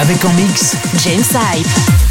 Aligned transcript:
Avec 0.00 0.24
en 0.24 0.32
mix 0.34 0.76
James 0.98 1.24
Hype. 1.34 2.05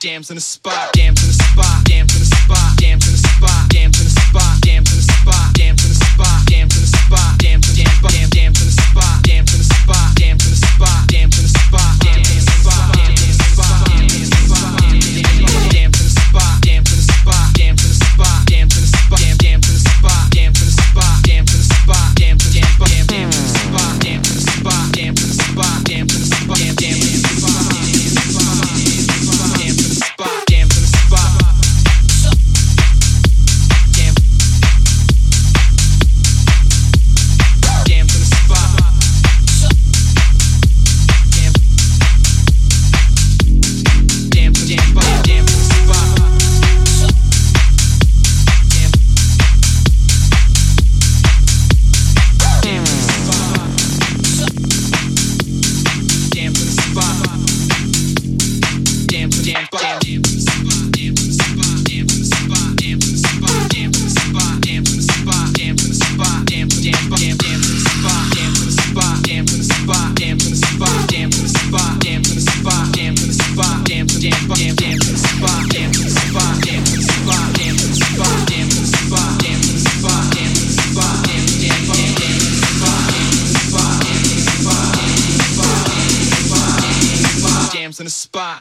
dams 0.00 0.30
in 0.30 0.36
a 0.36 0.40
spot. 0.40 0.69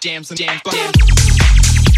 Jams 0.02 0.32
and 0.32 0.40
jams. 0.40 1.89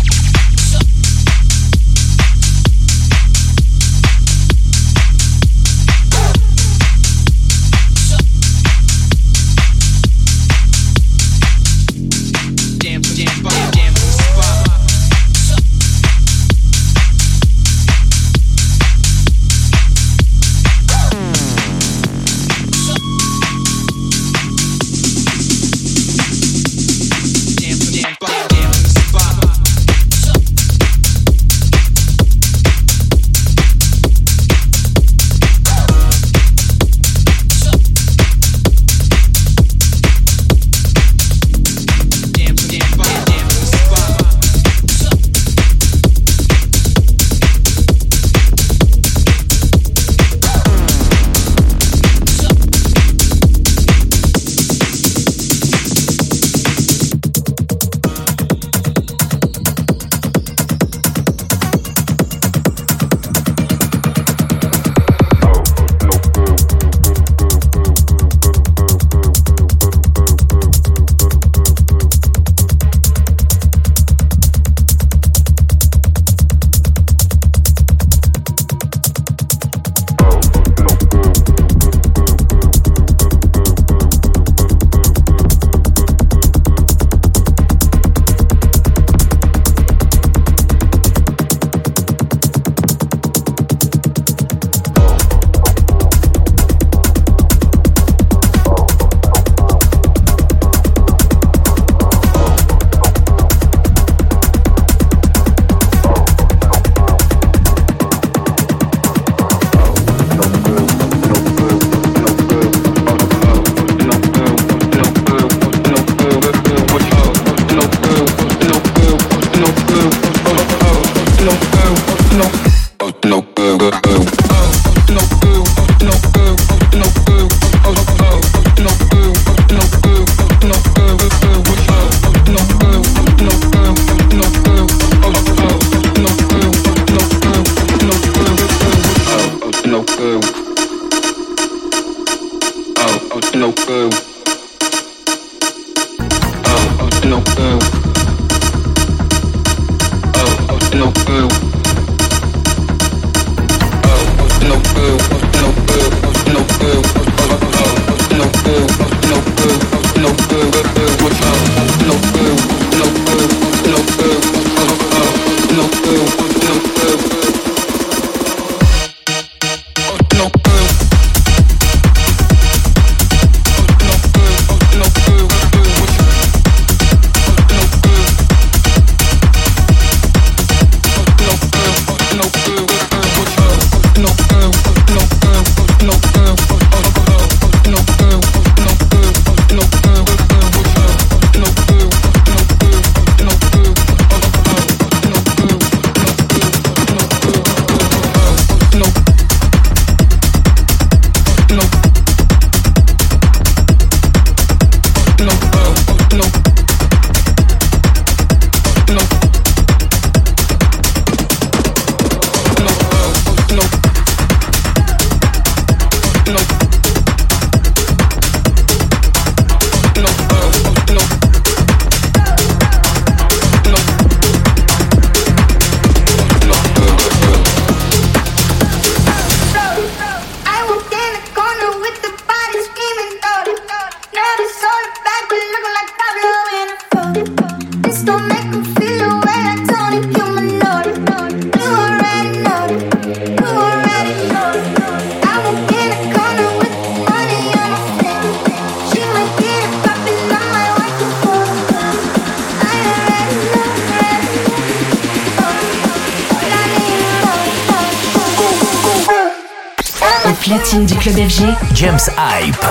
James 262.01 262.27
Hype. 262.29 262.90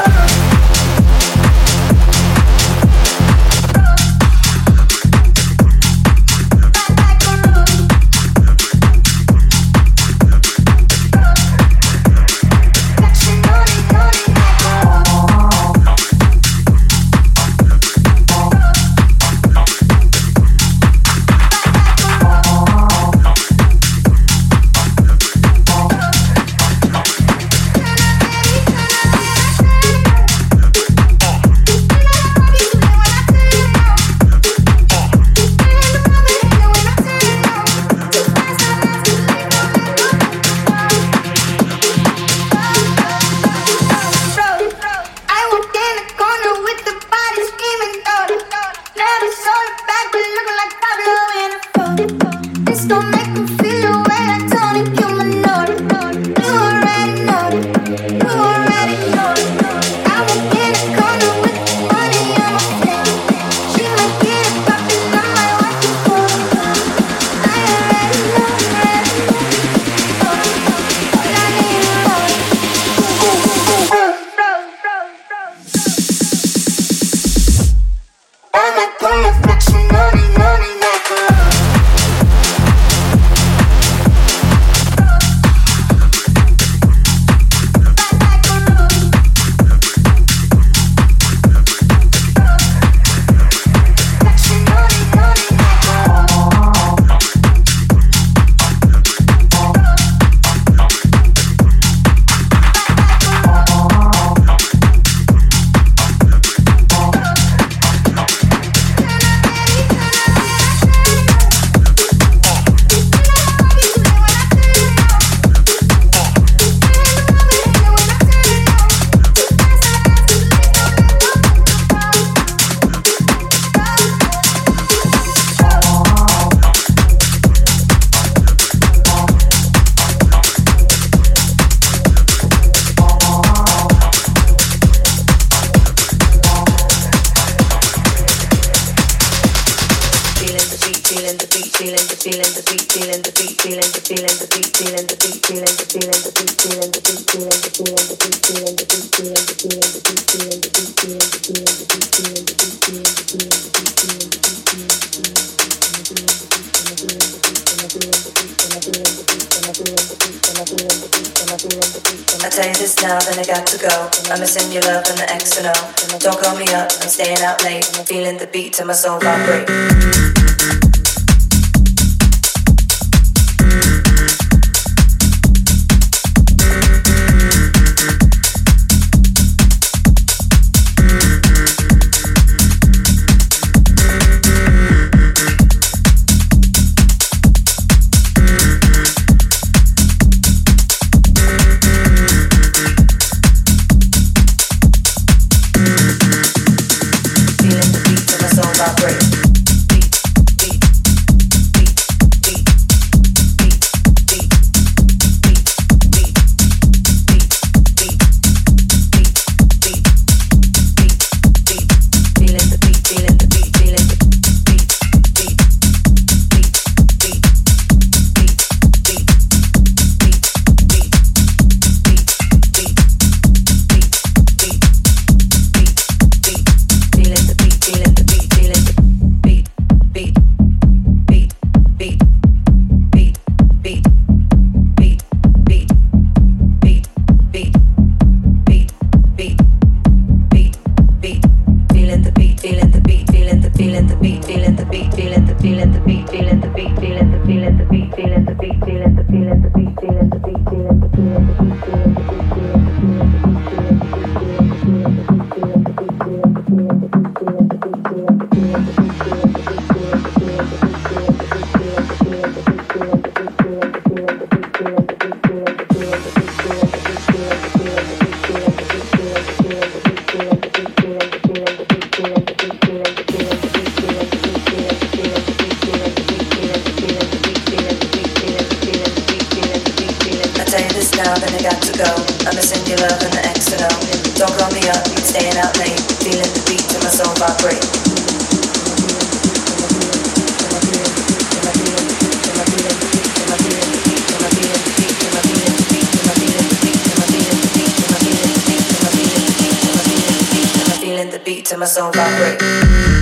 En 301.50 303.19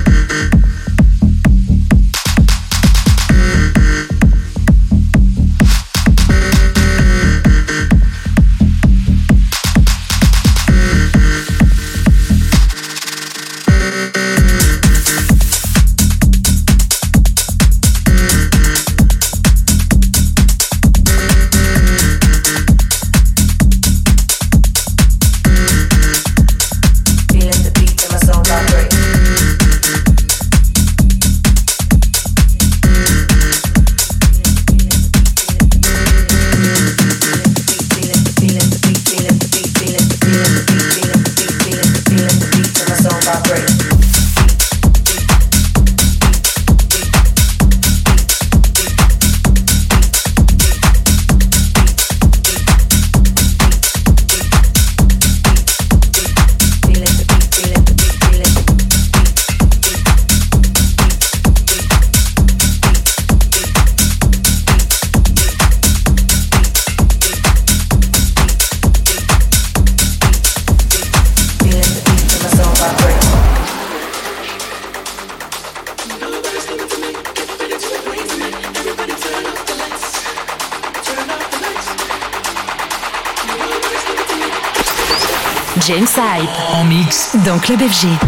Club 87.68 87.82
FG. 87.82 88.27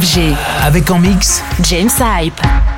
FG. 0.00 0.34
Avec 0.64 0.90
en 0.90 0.98
mix 0.98 1.42
James 1.62 1.90
Hype. 2.00 2.73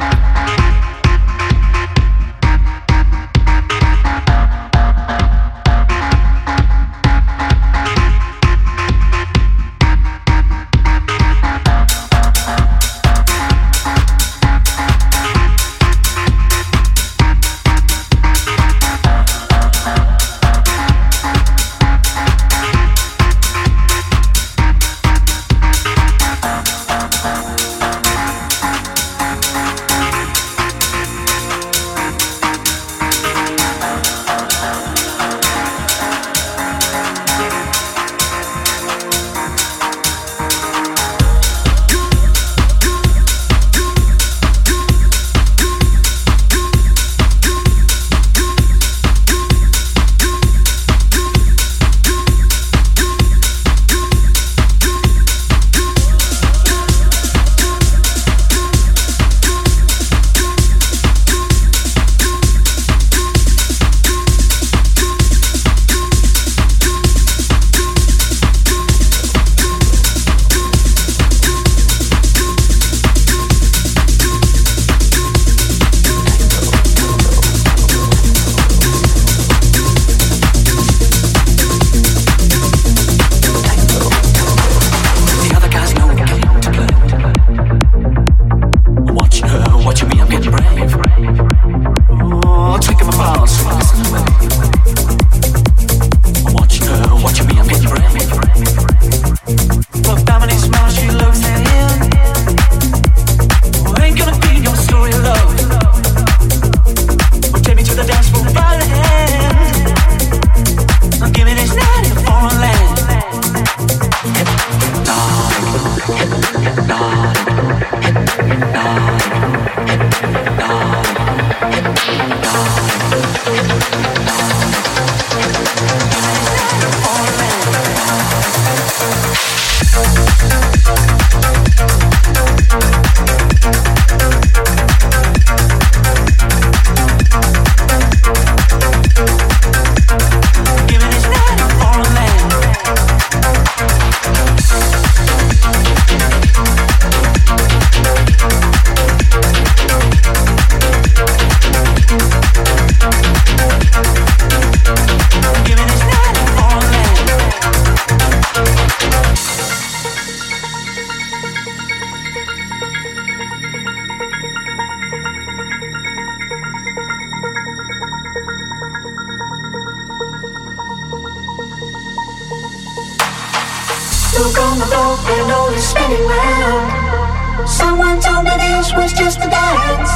Stuck 174.37 174.59
on 174.59 174.78
the 174.78 174.84
floor 174.84 175.16
and 175.32 175.51
all 175.51 175.72
is 175.72 175.89
spinning 175.89 176.26
round. 176.28 177.66
Someone 177.66 178.20
told 178.20 178.45
me 178.45 178.51
this 178.59 178.93
was 178.93 179.14
just 179.14 179.39
a 179.39 179.49
dance. 179.49 180.12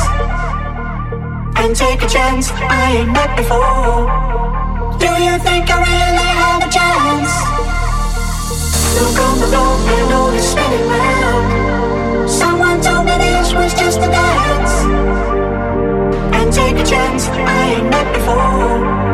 And 1.56 1.74
take 1.74 2.02
a 2.02 2.06
chance, 2.06 2.50
I 2.52 2.98
ain't 2.98 3.12
met 3.12 3.34
before. 3.34 4.12
Do 5.00 5.08
you 5.24 5.38
think 5.40 5.70
I 5.72 5.78
really 5.88 6.30
have 6.36 6.60
a 6.60 6.68
chance? 6.68 7.32
Look 9.00 9.16
on 9.24 9.40
the 9.40 9.46
floor 9.46 9.72
and 9.88 10.12
all 10.12 10.34
is 10.36 10.44
spinning 10.44 10.86
round. 10.86 12.28
Someone 12.28 12.78
told 12.82 13.06
me 13.06 13.16
this 13.16 13.54
was 13.54 13.72
just 13.72 14.00
a 14.00 14.10
dance. 14.20 14.74
And 16.36 16.52
take 16.52 16.76
a 16.76 16.84
chance, 16.84 17.26
I 17.28 17.72
ain't 17.72 17.88
met 17.88 18.12
before. 18.12 19.09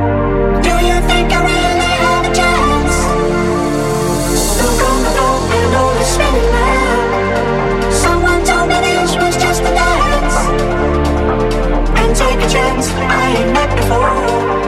chance 12.48 12.88
I 12.90 13.36
ain't 13.38 13.52
met 13.52 13.76
before. 13.76 14.65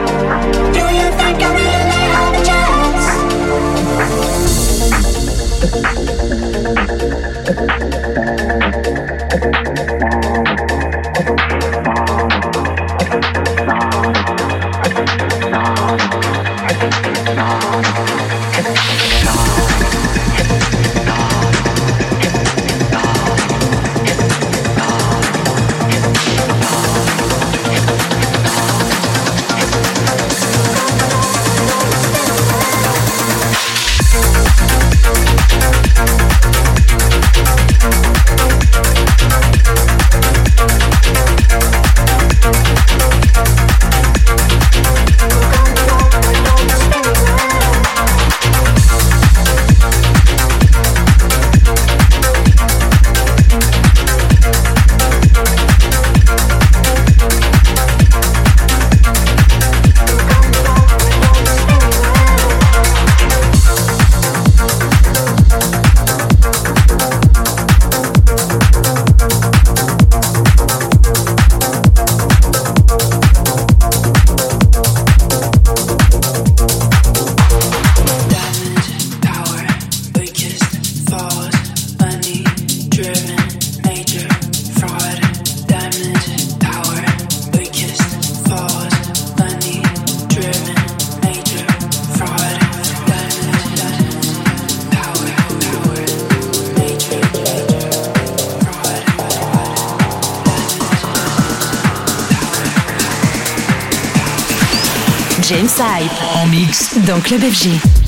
Club 107.21 107.41
FG. 107.41 107.98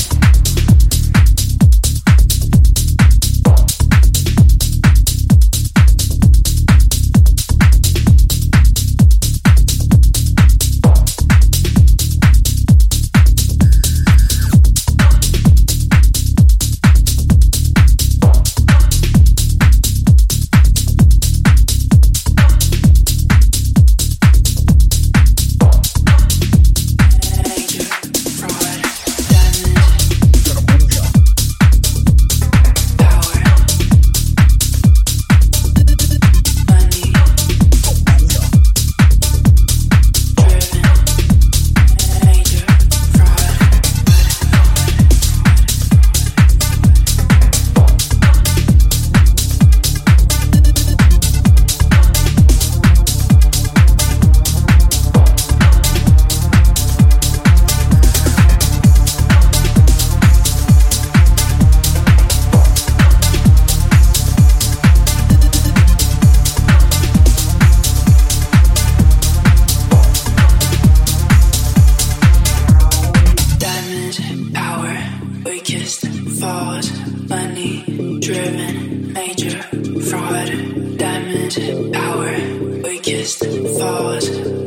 Forward, 76.42 76.90
money, 77.30 78.18
driven, 78.20 79.14
major, 79.14 79.62
fraud, 80.02 80.98
diamond, 80.98 81.94
power, 81.94 82.34
weakest, 82.82 83.46
forward. 83.78 84.61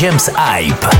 James 0.00 0.30
Hype. 0.32 0.99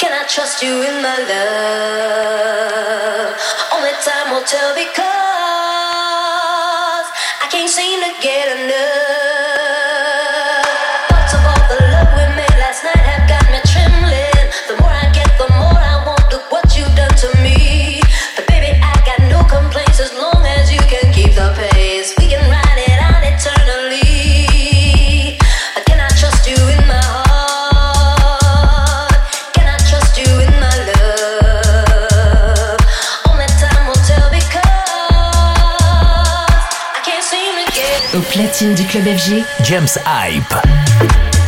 Can 0.00 0.12
I 0.14 0.24
trust 0.26 0.62
you 0.62 0.78
with 0.78 1.02
my 1.02 1.18
love? 1.28 2.56
Only 3.76 3.92
time 4.00 4.32
will 4.32 4.44
tell 4.44 4.72
because 4.74 4.96
I 7.44 7.48
can't 7.52 7.68
seem 7.68 8.00
to 8.00 8.12
get 8.22 8.48
enough. 8.64 8.99
Du 38.68 38.84
club 38.84 39.04
FG, 39.04 39.42
James 39.62 39.88
Hype. 40.04 41.39